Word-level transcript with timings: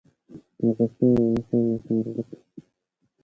پاکستاں 0.57 1.13
مہ 1.17 1.25
اسیں 1.37 1.65
مثال 1.69 2.03
گی 2.13 2.21
تُھو؟ 2.27 2.35